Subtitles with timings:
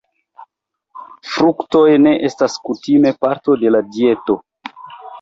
[1.33, 4.43] Fruktoj ne estas kutime parto de la dieto.